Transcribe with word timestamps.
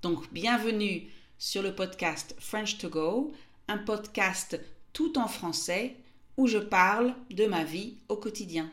Donc, 0.00 0.32
bienvenue 0.32 1.10
sur 1.38 1.60
le 1.60 1.74
podcast 1.74 2.36
French 2.38 2.78
to 2.78 2.88
Go, 2.88 3.32
un 3.66 3.78
podcast 3.78 4.60
tout 4.92 5.18
en 5.18 5.26
français 5.26 5.96
où 6.36 6.46
je 6.46 6.58
parle 6.58 7.16
de 7.30 7.46
ma 7.46 7.64
vie 7.64 7.96
au 8.08 8.16
quotidien. 8.16 8.70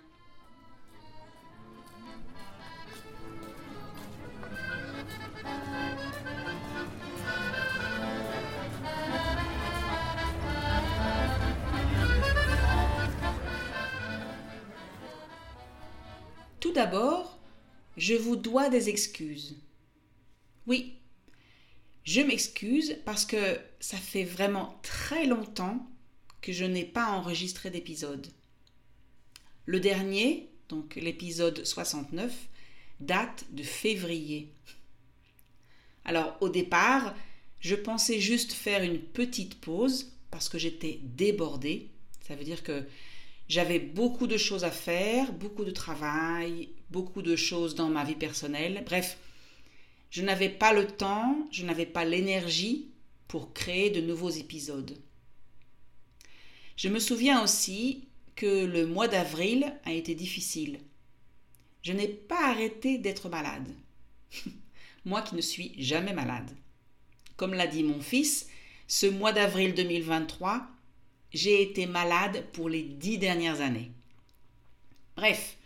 Tout 16.59 16.71
d'abord, 16.71 17.39
je 17.97 18.13
vous 18.13 18.35
dois 18.35 18.69
des 18.69 18.89
excuses. 18.89 19.55
Oui, 20.67 20.94
je 22.05 22.21
m'excuse 22.21 22.97
parce 23.03 23.25
que 23.25 23.59
ça 23.79 23.97
fait 23.97 24.23
vraiment 24.23 24.79
très 24.83 25.25
longtemps 25.25 25.85
que 26.41 26.53
je 26.53 26.63
n'ai 26.63 26.85
pas 26.85 27.09
enregistré 27.09 27.71
d'épisode. 27.71 28.27
Le 29.65 29.79
dernier, 29.79 30.49
donc 30.69 30.95
l'épisode 30.95 31.65
69, 31.65 32.31
date 32.99 33.45
de 33.51 33.63
février. 33.63 34.53
Alors 36.05 36.37
au 36.41 36.49
départ, 36.49 37.15
je 37.59 37.75
pensais 37.75 38.19
juste 38.19 38.53
faire 38.53 38.83
une 38.83 38.99
petite 38.99 39.59
pause 39.59 40.11
parce 40.29 40.47
que 40.47 40.59
j'étais 40.59 40.99
débordée. 41.01 41.89
Ça 42.27 42.35
veut 42.35 42.43
dire 42.43 42.61
que 42.61 42.83
j'avais 43.49 43.79
beaucoup 43.79 44.27
de 44.27 44.37
choses 44.37 44.63
à 44.63 44.71
faire, 44.71 45.33
beaucoup 45.33 45.65
de 45.65 45.71
travail, 45.71 46.69
beaucoup 46.91 47.23
de 47.23 47.35
choses 47.35 47.73
dans 47.73 47.89
ma 47.89 48.03
vie 48.03 48.15
personnelle. 48.15 48.83
Bref, 48.85 49.17
je 50.15 50.21
n'avais 50.21 50.47
pas 50.47 50.71
le 50.71 50.87
temps, 50.87 51.45
je 51.51 51.65
n'avais 51.65 51.85
pas 51.85 52.05
l'énergie 52.05 52.87
pour 53.27 53.51
créer 53.51 53.89
de 53.89 53.99
nouveaux 53.99 54.29
épisodes. 54.29 54.97
Je 56.77 56.87
me 56.87 56.99
souviens 56.99 57.43
aussi 57.43 58.07
que 58.37 58.63
le 58.63 58.87
mois 58.87 59.09
d'avril 59.09 59.73
a 59.83 59.91
été 59.91 60.15
difficile. 60.15 60.79
Je 61.81 61.91
n'ai 61.91 62.07
pas 62.07 62.49
arrêté 62.49 62.97
d'être 62.97 63.27
malade. 63.27 63.67
Moi 65.05 65.21
qui 65.21 65.35
ne 65.35 65.41
suis 65.41 65.73
jamais 65.77 66.13
malade. 66.13 66.49
Comme 67.35 67.53
l'a 67.53 67.67
dit 67.67 67.83
mon 67.83 67.99
fils, 67.99 68.47
ce 68.87 69.07
mois 69.07 69.33
d'avril 69.33 69.73
2023 69.73 70.65
j'ai 71.33 71.61
été 71.61 71.87
malade 71.87 72.45
pour 72.53 72.69
les 72.69 72.83
dix 72.83 73.17
dernières 73.17 73.59
années. 73.59 73.91
Bref, 75.17 75.57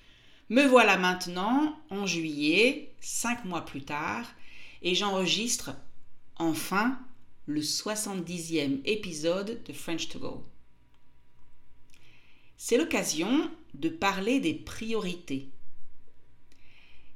me 0.50 0.66
voilà 0.66 0.98
maintenant 0.98 1.80
en 1.92 2.08
juillet, 2.08 2.96
cinq 3.00 3.46
mois 3.46 3.64
plus 3.64 3.84
tard, 3.84 4.26
et 4.82 4.96
j'enregistre 4.96 5.72
enfin 6.38 7.00
le 7.46 7.62
70e 7.62 8.82
épisode 8.86 9.62
de 9.64 9.74
French 9.74 10.08
to 10.10 10.20
Go. 10.20 10.46
C'est 12.58 12.78
l'occasion 12.78 13.50
de 13.74 13.90
parler 13.90 14.40
des 14.40 14.54
priorités. 14.54 15.50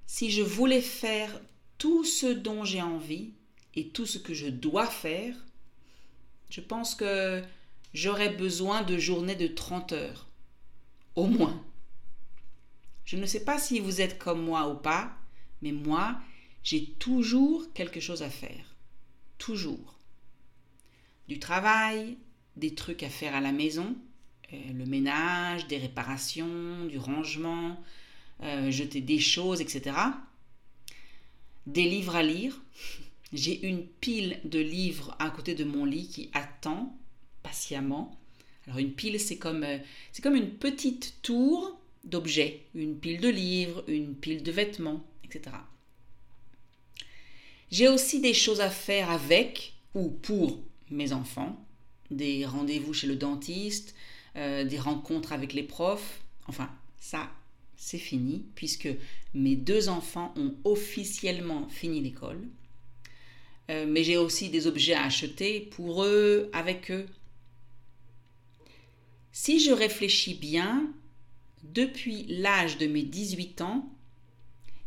Si 0.06 0.32
je 0.32 0.42
voulais 0.42 0.82
faire 0.82 1.42
tout 1.78 2.04
ce 2.04 2.28
dont 2.28 2.64
j'ai 2.64 2.82
envie 2.82 3.34
et 3.76 3.90
tout 3.90 4.06
ce 4.06 4.18
que 4.18 4.34
je 4.34 4.48
dois 4.48 4.88
faire, 4.88 5.36
je 6.50 6.62
pense 6.62 6.96
que 6.96 7.44
j'aurais 7.94 8.30
besoin 8.30 8.84
de 8.84 8.98
journées 8.98 9.36
de 9.36 9.48
30 9.48 9.92
heures. 9.92 10.28
Au 11.16 11.28
moins. 11.28 11.64
Je 13.06 13.18
ne 13.18 13.26
sais 13.26 13.44
pas 13.44 13.60
si 13.60 13.80
vous 13.80 14.02
êtes 14.02 14.18
comme 14.18 14.44
moi 14.44 14.70
ou 14.70 14.76
pas, 14.76 15.16
mais 15.62 15.72
moi, 15.72 16.20
j'ai 16.64 16.86
toujours 16.86 17.72
quelque 17.74 18.00
chose 18.00 18.24
à 18.24 18.30
faire. 18.30 18.76
Toujours. 19.38 20.00
Du 21.28 21.40
travail, 21.40 22.18
des 22.56 22.74
trucs 22.74 23.04
à 23.04 23.10
faire 23.10 23.36
à 23.36 23.42
la 23.42 23.52
maison, 23.52 23.96
euh, 24.54 24.58
le 24.74 24.86
ménage, 24.86 25.68
des 25.68 25.78
réparations, 25.78 26.86
du 26.86 26.98
rangement, 26.98 27.82
euh, 28.42 28.72
jeter 28.72 29.02
des 29.02 29.20
choses, 29.20 29.62
etc. 29.62 29.96
Des 31.68 31.84
livres 31.84 32.16
à 32.16 32.24
lire. 32.24 32.62
J'ai 33.34 33.68
une 33.68 33.86
pile 33.86 34.40
de 34.46 34.60
livres 34.60 35.16
à 35.20 35.32
côté 35.32 35.56
de 35.56 35.64
mon 35.64 35.86
lit 35.86 36.08
qui 36.08 36.30
attend 36.34 36.96
patiemment. 37.42 38.18
Alors 38.68 38.80
une 38.80 38.94
pile, 38.94 39.20
c'est 39.20 39.38
comme, 39.38 39.64
euh, 39.64 39.80
c'est 40.12 40.22
comme 40.22 40.36
une 40.36 40.52
petite 40.52 41.16
tour 41.24 41.78
d'objets, 42.04 42.66
une 42.76 42.98
pile 42.98 43.20
de 43.20 43.30
livres, 43.30 43.84
une 43.88 44.16
pile 44.16 44.44
de 44.44 44.52
vêtements, 44.52 45.04
etc. 45.24 45.56
J'ai 47.74 47.88
aussi 47.88 48.20
des 48.20 48.36
choses 48.36 48.62
à 48.62 48.70
faire 48.70 49.10
avec 49.10 49.74
ou 49.96 50.10
pour 50.10 50.60
mes 50.92 51.12
enfants, 51.12 51.66
des 52.12 52.46
rendez-vous 52.46 52.94
chez 52.94 53.08
le 53.08 53.16
dentiste, 53.16 53.96
euh, 54.36 54.64
des 54.64 54.78
rencontres 54.78 55.34
avec 55.34 55.54
les 55.54 55.64
profs. 55.64 56.22
Enfin, 56.46 56.70
ça, 57.00 57.32
c'est 57.76 57.98
fini 57.98 58.46
puisque 58.54 58.90
mes 59.34 59.56
deux 59.56 59.90
enfants 59.90 60.36
ont 60.38 60.54
officiellement 60.66 61.68
fini 61.68 62.00
l'école. 62.00 62.48
Euh, 63.72 63.88
mais 63.90 64.04
j'ai 64.04 64.18
aussi 64.18 64.50
des 64.50 64.68
objets 64.68 64.94
à 64.94 65.06
acheter 65.06 65.60
pour 65.60 66.04
eux, 66.04 66.52
avec 66.54 66.92
eux, 66.92 67.08
si 69.32 69.60
je 69.60 69.72
réfléchis 69.72 70.36
bien, 70.36 70.94
depuis 71.64 72.26
l'âge 72.28 72.78
de 72.78 72.86
mes 72.86 73.02
18 73.02 73.62
ans, 73.62 73.92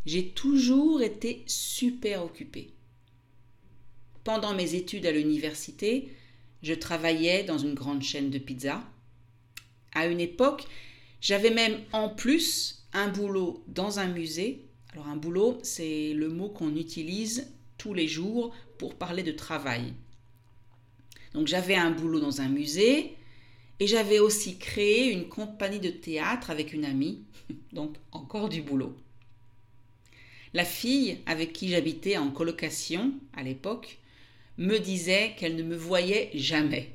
j'ai 0.04 0.28
toujours 0.28 1.02
été 1.02 1.42
super 1.48 2.24
occupée. 2.24 2.75
Pendant 4.26 4.54
mes 4.54 4.74
études 4.74 5.06
à 5.06 5.12
l'université, 5.12 6.08
je 6.60 6.74
travaillais 6.74 7.44
dans 7.44 7.58
une 7.58 7.74
grande 7.74 8.02
chaîne 8.02 8.28
de 8.28 8.38
pizza. 8.38 8.82
À 9.92 10.08
une 10.08 10.18
époque, 10.18 10.64
j'avais 11.20 11.50
même 11.50 11.78
en 11.92 12.08
plus 12.08 12.88
un 12.92 13.06
boulot 13.06 13.62
dans 13.68 14.00
un 14.00 14.08
musée. 14.08 14.64
Alors 14.92 15.06
un 15.06 15.14
boulot, 15.14 15.60
c'est 15.62 16.12
le 16.12 16.28
mot 16.28 16.48
qu'on 16.48 16.74
utilise 16.74 17.52
tous 17.78 17.94
les 17.94 18.08
jours 18.08 18.52
pour 18.78 18.96
parler 18.96 19.22
de 19.22 19.30
travail. 19.30 19.94
Donc 21.32 21.46
j'avais 21.46 21.76
un 21.76 21.92
boulot 21.92 22.18
dans 22.18 22.40
un 22.40 22.48
musée, 22.48 23.14
et 23.78 23.86
j'avais 23.86 24.18
aussi 24.18 24.58
créé 24.58 25.12
une 25.12 25.28
compagnie 25.28 25.78
de 25.78 25.90
théâtre 25.90 26.50
avec 26.50 26.72
une 26.72 26.84
amie, 26.84 27.22
donc 27.72 27.94
encore 28.10 28.48
du 28.48 28.60
boulot. 28.60 28.96
La 30.52 30.64
fille 30.64 31.18
avec 31.26 31.52
qui 31.52 31.68
j'habitais 31.68 32.16
en 32.16 32.32
colocation 32.32 33.12
à 33.32 33.44
l'époque 33.44 34.00
me 34.58 34.78
disait 34.78 35.34
qu'elle 35.38 35.56
ne 35.56 35.62
me 35.62 35.76
voyait 35.76 36.30
jamais. 36.34 36.92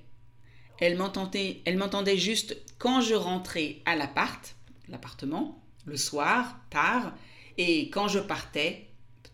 Elle 0.79 0.97
m'entendait, 0.97 2.17
juste 2.17 2.57
quand 2.79 3.01
je 3.01 3.13
rentrais 3.13 3.81
à 3.85 3.95
l'appart, 3.95 4.55
l'appartement, 4.87 5.63
le 5.85 5.97
soir, 5.97 6.59
tard, 6.69 7.13
et 7.57 7.89
quand 7.89 8.07
je 8.07 8.19
partais, 8.19 8.87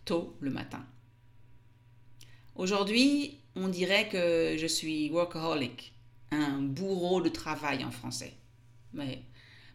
tôt 0.04 0.36
le 0.40 0.50
matin. 0.50 0.84
Aujourd'hui, 2.54 3.38
on 3.54 3.68
dirait 3.68 4.08
que 4.08 4.56
je 4.58 4.66
suis 4.66 5.10
workaholic, 5.10 5.94
un 6.30 6.60
bourreau 6.60 7.20
de 7.22 7.28
travail 7.30 7.84
en 7.84 7.90
français. 7.90 8.34
Mais 8.92 9.22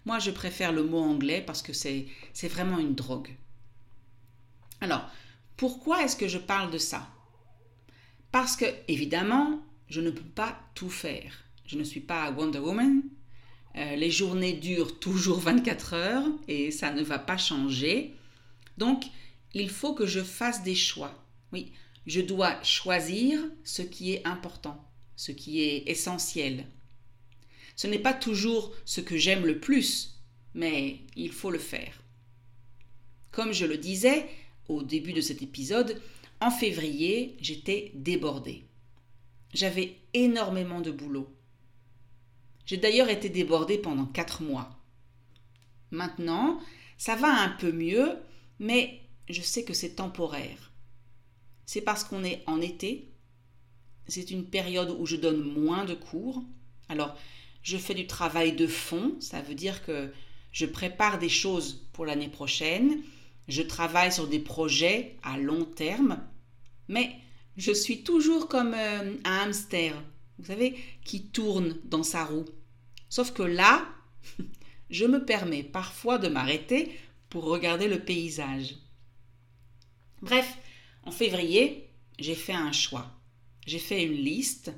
moi, 0.06 0.20
je 0.20 0.32
préfère 0.32 0.72
le 0.72 0.84
mot 0.84 1.00
anglais 1.00 1.42
parce 1.42 1.62
que 1.62 1.74
c'est 1.74 2.08
vraiment 2.44 2.78
une 2.78 2.94
drogue. 2.94 3.30
Alors, 4.82 5.10
pourquoi 5.58 6.04
est-ce 6.04 6.16
que 6.16 6.28
je 6.28 6.38
parle 6.38 6.72
de 6.72 6.78
ça? 6.78 7.08
Parce 8.34 8.58
que, 8.58 8.66
évidemment, 8.90 9.64
je 9.88 10.02
ne 10.02 10.12
peux 10.12 10.22
pas 10.22 10.60
tout 10.76 10.90
faire. 10.90 11.46
Je 11.66 11.78
ne 11.78 11.86
suis 11.86 12.02
pas 12.02 12.30
Wonder 12.32 12.60
Woman. 12.60 13.02
Euh, 13.78 13.96
les 13.96 14.12
journées 14.12 14.54
durent 14.54 15.00
toujours 15.00 15.40
24 15.40 15.94
heures 15.94 16.28
et 16.50 16.70
ça 16.72 16.92
ne 16.92 17.02
va 17.02 17.18
pas 17.18 17.38
changer. 17.38 18.14
Donc, 18.78 19.06
il 19.54 19.70
faut 19.70 19.94
que 19.94 20.06
je 20.06 20.20
fasse 20.20 20.64
des 20.64 20.76
choix. 20.76 21.26
Oui, 21.54 21.72
je 22.06 22.20
dois 22.20 22.62
choisir 22.64 23.40
ce 23.64 23.82
qui 23.82 24.12
est 24.12 24.28
important 24.28 24.84
ce 25.16 25.32
qui 25.32 25.62
est 25.62 25.90
essentiel. 25.90 26.66
Ce 27.76 27.88
n'est 27.88 28.00
pas 28.00 28.14
toujours 28.14 28.74
ce 28.86 29.02
que 29.02 29.18
j'aime 29.18 29.46
le 29.46 29.60
plus, 29.60 30.20
mais 30.54 31.00
il 31.16 31.32
faut 31.32 31.52
le 31.52 31.60
faire. 31.60 32.02
Comme 33.32 33.54
je 33.54 33.66
le 33.66 33.78
disais, 33.78 34.28
au 34.68 34.84
début 34.84 35.14
de 35.14 35.22
cet 35.22 35.42
épisode, 35.42 36.00
en 36.44 36.52
février, 36.52 37.38
j'étais 37.40 37.94
débordée. 37.96 38.66
J'avais 39.54 39.98
énormément 40.14 40.82
de 40.82 40.92
boulot. 40.92 41.34
J'ai 42.66 42.76
d'ailleurs 42.76 43.08
été 43.08 43.30
débordée 43.30 43.78
pendant 43.78 44.06
quatre 44.06 44.44
mois. 44.44 44.78
Maintenant, 45.92 46.60
ça 46.98 47.16
va 47.16 47.30
un 47.30 47.50
peu 47.50 47.72
mieux, 47.72 48.18
mais 48.60 49.00
je 49.30 49.42
sais 49.42 49.64
que 49.64 49.74
c'est 49.74 49.96
temporaire. 49.96 50.74
C'est 51.66 51.82
parce 51.82 52.04
qu'on 52.04 52.26
est 52.26 52.44
en 52.46 52.60
été, 52.60 53.14
c'est 54.10 54.30
une 54.30 54.46
période 54.46 54.94
où 55.00 55.06
je 55.06 55.16
donne 55.16 55.42
moins 55.42 55.86
de 55.86 55.94
cours. 55.94 56.44
Alors, 56.90 57.16
je 57.62 57.78
fais 57.78 57.94
du 57.94 58.06
travail 58.06 58.52
de 58.54 58.68
fond, 58.68 59.16
ça 59.22 59.42
veut 59.42 59.56
dire 59.56 59.86
que 59.86 60.12
je 60.52 60.66
prépare 60.66 61.20
des 61.20 61.30
choses 61.30 61.88
pour 61.94 62.06
l'année 62.06 62.28
prochaine, 62.28 63.02
je 63.48 63.62
travaille 63.62 64.12
sur 64.12 64.28
des 64.28 64.40
projets 64.40 65.16
à 65.24 65.38
long 65.38 65.64
terme, 65.64 66.22
mais 66.94 67.16
je 67.58 67.72
suis 67.72 68.04
toujours 68.04 68.48
comme 68.48 68.76
euh, 68.76 69.16
un 69.24 69.38
hamster, 69.40 70.00
vous 70.38 70.46
savez, 70.46 70.76
qui 71.04 71.26
tourne 71.26 71.76
dans 71.86 72.04
sa 72.04 72.24
roue. 72.24 72.46
Sauf 73.10 73.34
que 73.34 73.42
là, 73.42 73.88
je 74.92 75.06
me 75.06 75.26
permets 75.26 75.64
parfois 75.64 76.20
de 76.20 76.28
m'arrêter 76.28 76.92
pour 77.30 77.46
regarder 77.46 77.88
le 77.88 78.00
paysage. 78.00 78.76
Bref, 80.22 80.58
en 81.04 81.12
février, 81.12 81.90
j'ai 82.20 82.36
fait 82.36 82.54
un 82.54 82.72
choix. 82.72 83.20
J'ai 83.66 83.80
fait 83.80 84.04
une 84.04 84.14
liste 84.14 84.72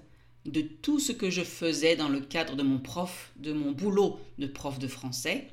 de 0.45 0.62
tout 0.62 1.00
ce 1.00 1.12
que 1.12 1.29
je 1.29 1.41
faisais 1.41 1.97
dans 1.97 2.09
le 2.09 2.21
cadre 2.21 2.56
de 2.56 2.63
mon 2.63 2.79
prof, 2.79 3.33
de 3.35 3.51
mon 3.51 3.73
boulot 3.73 4.19
de 4.38 4.47
prof 4.47 4.79
de 4.79 4.88
français. 4.88 5.50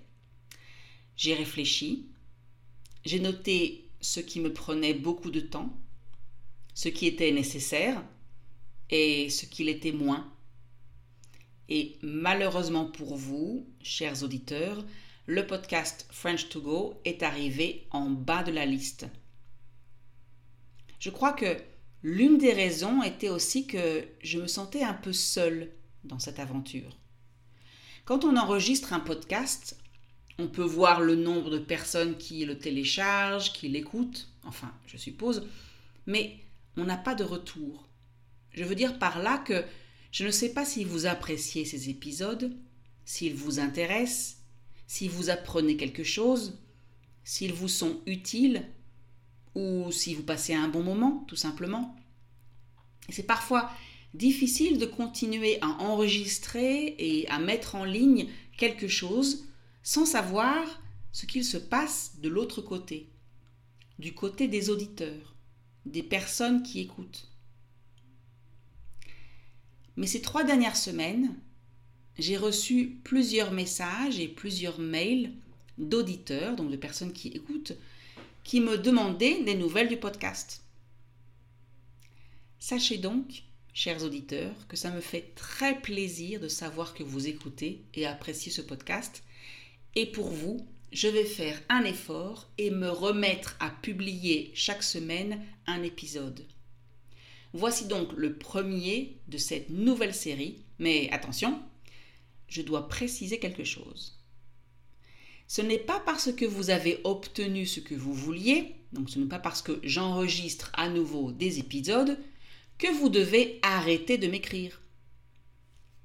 J'ai 1.17 1.35
réfléchi, 1.35 2.07
j'ai 3.05 3.19
noté 3.19 3.89
ce 4.01 4.21
qui 4.21 4.39
me 4.39 4.53
prenait 4.53 4.95
beaucoup 4.95 5.31
de 5.31 5.41
temps, 5.41 5.77
ce 6.75 6.89
qui 6.89 7.07
était 7.07 7.33
nécessaire 7.33 8.03
et 8.91 9.31
ce 9.31 9.47
qui 9.47 9.65
l'était 9.65 9.93
moins. 9.93 10.33
Et 11.69 11.99
malheureusement 12.03 12.87
pour 12.87 13.17
vous, 13.17 13.67
chers 13.83 14.23
auditeurs, 14.23 14.85
le 15.27 15.47
podcast 15.47 16.07
French 16.11 16.49
to 16.49 16.61
Go 16.61 17.01
est 17.05 17.23
arrivé 17.23 17.87
en 17.91 18.11
bas 18.11 18.43
de 18.43 18.53
la 18.53 18.67
liste. 18.67 19.07
Je 20.99 21.11
crois 21.11 21.33
que 21.33 21.57
l'une 22.03 22.39
des 22.39 22.53
raisons 22.53 23.03
était 23.03 23.29
aussi 23.29 23.67
que 23.67 24.05
je 24.23 24.39
me 24.39 24.47
sentais 24.47 24.83
un 24.83 24.95
peu 24.95 25.13
seule 25.13 25.71
dans 26.05 26.19
cette 26.19 26.39
aventure. 26.39 26.97
Quand 28.05 28.25
on 28.25 28.37
enregistre 28.37 28.93
un 28.93 29.01
podcast, 29.01 29.79
on 30.39 30.49
peut 30.49 30.65
voir 30.65 31.01
le 31.01 31.15
nombre 31.15 31.51
de 31.51 31.59
personnes 31.59 32.17
qui 32.17 32.45
le 32.45 32.59
téléchargent, 32.59 33.53
qui 33.53 33.69
l'écoutent, 33.69 34.29
enfin, 34.45 34.73
je 34.87 34.97
suppose, 34.97 35.49
mais 36.07 36.37
on 36.77 36.85
n'a 36.85 36.97
pas 36.97 37.15
de 37.15 37.25
retour. 37.25 37.89
Je 38.51 38.65
veux 38.65 38.75
dire 38.75 38.99
par 38.99 39.19
là 39.19 39.39
que 39.39 39.65
je 40.11 40.25
ne 40.25 40.31
sais 40.31 40.53
pas 40.53 40.65
si 40.65 40.85
vous 40.85 41.07
appréciez 41.07 41.65
ces 41.65 41.89
épisodes, 41.89 42.55
s'ils 43.05 43.35
vous 43.35 43.59
intéressent, 43.59 44.39
si 44.87 45.09
vous 45.09 45.31
apprenez 45.31 45.77
quelque 45.77 46.05
chose, 46.05 46.59
s'ils 47.25 47.53
vous 47.53 47.69
sont 47.69 48.01
utiles, 48.07 48.69
ou 49.55 49.91
si 49.91 50.15
vous 50.15 50.23
passez 50.23 50.55
un 50.55 50.69
bon 50.69 50.83
moment, 50.83 51.25
tout 51.29 51.37
simplement. 51.37 51.97
C'est 53.09 53.27
parfois 53.27 53.71
difficile 54.15 54.79
de 54.79 54.87
continuer 54.87 55.59
à 55.61 55.69
enregistrer 55.83 56.95
et 56.99 57.29
à 57.29 57.39
mettre 57.39 57.75
en 57.75 57.85
ligne 57.85 58.29
quelque 58.57 58.89
chose 58.89 59.47
sans 59.83 60.07
savoir 60.07 60.83
ce 61.13 61.27
qu'il 61.27 61.45
se 61.45 61.59
passe 61.59 62.17
de 62.21 62.29
l'autre 62.29 62.63
côté, 62.63 63.11
du 63.99 64.15
côté 64.15 64.49
des 64.49 64.71
auditeurs, 64.71 65.35
des 65.87 66.03
personnes 66.03 66.63
qui 66.63 66.81
écoutent. 66.81 67.29
Mais 69.97 70.07
ces 70.07 70.23
trois 70.23 70.45
dernières 70.45 70.77
semaines, 70.77 71.35
j'ai 72.19 72.37
reçu 72.37 72.99
plusieurs 73.05 73.53
messages 73.53 74.19
et 74.19 74.29
plusieurs 74.29 74.79
mails 74.79 75.33
d'auditeurs, 75.79 76.57
donc 76.57 76.71
de 76.71 76.77
personnes 76.77 77.13
qui 77.13 77.29
écoutent, 77.29 77.73
qui 78.45 78.61
me 78.61 78.79
demandaient 78.79 79.43
des 79.45 79.55
nouvelles 79.55 79.89
du 79.89 79.97
podcast. 79.97 80.63
Sachez 82.59 82.99
donc, 82.99 83.45
chers 83.75 84.05
auditeurs, 84.05 84.67
que 84.69 84.77
ça 84.77 84.91
me 84.91 85.01
fait 85.01 85.33
très 85.35 85.81
plaisir 85.81 86.41
de 86.41 86.49
savoir 86.49 86.95
que 86.95 87.03
vous 87.03 87.29
écoutez 87.29 87.83
et 87.95 88.07
appréciez 88.07 88.53
ce 88.53 88.63
podcast 88.63 89.23
et 89.95 90.07
pour 90.07 90.29
vous, 90.29 90.67
je 90.93 91.09
vais 91.09 91.25
faire 91.25 91.61
un 91.69 91.85
effort 91.85 92.49
et 92.59 92.71
me 92.71 92.89
remettre 92.89 93.57
à 93.61 93.71
publier 93.71 94.53
chaque 94.55 94.83
semaine 94.83 95.43
un 95.67 95.83
épisode. 95.83 96.47
Voici 97.55 97.87
donc 97.87 98.13
le 98.13 98.37
premier 98.37 99.17
de 99.29 99.39
cette 99.39 99.71
nouvelle 99.71 100.15
série, 100.15 100.59
mais 100.79 101.09
attention, 101.11 101.61
je 102.49 102.63
dois 102.63 102.89
préciser 102.89 103.39
quelque 103.39 103.65
chose. 103.65 104.19
Ce 105.49 105.63
n'est 105.63 105.79
pas 105.79 106.01
parce 106.01 106.33
que 106.33 106.45
vous 106.45 106.71
avez 106.71 107.01
obtenu 107.05 107.67
ce 107.67 107.81
que 107.81 107.95
vous 107.95 108.15
vouliez, 108.15 108.75
donc 108.93 109.11
ce 109.11 109.19
n'est 109.19 109.27
pas 109.27 109.39
parce 109.39 109.63
que 109.63 109.81
j'enregistre 109.83 110.71
à 110.75 110.89
nouveau 110.89 111.33
des 111.33 111.59
épisodes, 111.59 112.19
que 112.79 112.89
vous 112.89 113.09
devez 113.09 113.59
arrêter 113.63 114.19
de 114.19 114.29
m'écrire. 114.29 114.81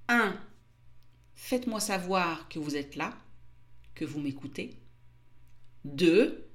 1. 0.09 0.37
Faites-moi 1.35 1.79
savoir 1.79 2.47
que 2.49 2.59
vous 2.59 2.75
êtes 2.75 2.95
là 2.95 3.17
que 3.97 4.05
vous 4.05 4.19
m'écoutez. 4.19 4.77
Deux, 5.83 6.47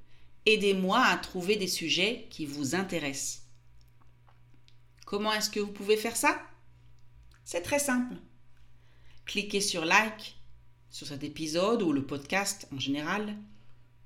aidez-moi 0.46 1.00
à 1.04 1.16
trouver 1.16 1.56
des 1.56 1.66
sujets 1.66 2.28
qui 2.30 2.46
vous 2.46 2.76
intéressent. 2.76 3.42
Comment 5.04 5.32
est-ce 5.32 5.50
que 5.50 5.60
vous 5.60 5.72
pouvez 5.72 5.96
faire 5.96 6.16
ça? 6.16 6.40
C'est 7.44 7.62
très 7.62 7.80
simple. 7.80 8.14
Cliquez 9.26 9.60
sur 9.60 9.84
like 9.84 10.36
sur 10.88 11.06
cet 11.06 11.24
épisode 11.24 11.82
ou 11.82 11.92
le 11.92 12.06
podcast 12.06 12.68
en 12.72 12.78
général. 12.78 13.36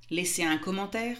Laissez 0.08 0.44
un 0.44 0.56
commentaire. 0.56 1.18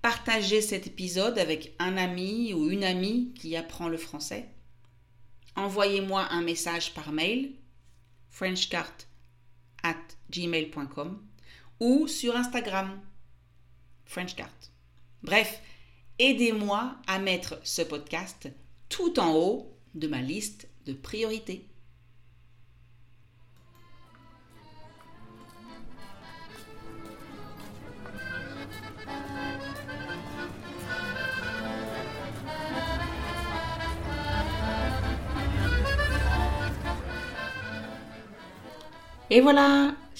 Partagez 0.00 0.62
cet 0.62 0.86
épisode 0.86 1.38
avec 1.38 1.74
un 1.78 1.96
ami 1.96 2.54
ou 2.54 2.70
une 2.70 2.84
amie 2.84 3.34
qui 3.34 3.56
apprend 3.56 3.88
le 3.88 3.98
français. 3.98 4.48
Envoyez-moi 5.56 6.26
un 6.30 6.42
message 6.42 6.94
par 6.94 7.12
mail 7.12 7.52
frenchcart 8.30 8.96
at 9.82 9.98
gmail.com 10.32 11.22
ou 11.80 12.08
sur 12.08 12.36
Instagram, 12.36 13.00
FrenchCart. 14.06 14.72
Bref, 15.22 15.60
aidez-moi 16.18 16.96
à 17.06 17.18
mettre 17.18 17.60
ce 17.62 17.82
podcast 17.82 18.48
tout 18.88 19.20
en 19.20 19.34
haut 19.34 19.76
de 19.94 20.08
ma 20.08 20.20
liste 20.20 20.68
de 20.86 20.92
priorités. 20.92 21.68
Et 39.30 39.40
voilà, 39.40 39.94